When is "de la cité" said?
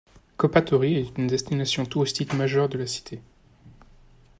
2.69-3.21